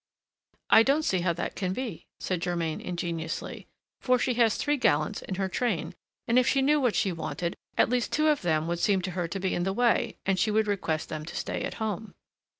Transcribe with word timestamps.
"I 0.71 0.81
don't 0.81 1.03
see 1.05 1.19
how 1.19 1.31
that 1.33 1.55
can 1.55 1.73
be," 1.73 2.07
said 2.19 2.41
Germain 2.41 2.81
ingenuously, 2.81 3.67
"for 3.99 4.17
she 4.17 4.33
has 4.33 4.55
three 4.55 4.75
gallants 4.75 5.21
in 5.21 5.35
her 5.35 5.47
train, 5.47 5.93
and 6.27 6.39
if 6.39 6.47
she 6.47 6.63
knew 6.63 6.81
what 6.81 6.95
she 6.95 7.11
wanted, 7.11 7.55
at 7.77 7.87
least 7.89 8.11
two 8.11 8.27
of 8.29 8.41
them 8.41 8.65
would 8.67 8.79
seem 8.79 9.03
to 9.03 9.11
her 9.11 9.27
to 9.27 9.39
be 9.39 9.53
in 9.53 9.61
the 9.61 9.73
way 9.73 10.17
and 10.25 10.39
she 10.39 10.49
would 10.49 10.65
request 10.65 11.09
them 11.09 11.23
to 11.25 11.35
stay 11.35 11.61
at 11.61 11.75
home." 11.75 12.15